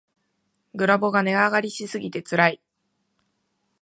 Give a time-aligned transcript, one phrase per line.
[0.73, 2.59] グラボが値上がりしすぎてつらい